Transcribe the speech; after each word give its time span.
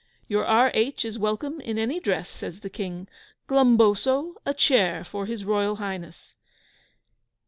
"Your 0.27 0.43
R. 0.47 0.71
H. 0.73 1.05
is 1.05 1.19
welcome 1.19 1.59
in 1.61 1.77
any 1.77 1.99
dress," 1.99 2.27
says 2.27 2.61
the 2.61 2.71
King. 2.71 3.07
"Glumboso, 3.47 4.33
a 4.47 4.53
chair 4.55 5.03
for 5.03 5.27
his 5.27 5.45
Royal 5.45 5.75
Highness." 5.75 6.33